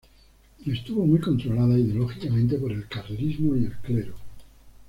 [0.65, 4.15] Estuvo muy controlada ideológicamente por el carlismo y el clero.